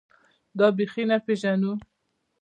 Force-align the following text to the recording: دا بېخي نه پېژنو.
دا 0.57 0.67
بېخي 0.77 1.03
نه 1.09 1.17
پېژنو. 1.25 1.73